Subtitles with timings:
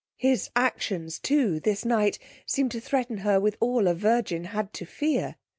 [0.17, 2.17] His actions too, this night,
[2.47, 5.35] seem'd to threaten her with all a virgin had to fear.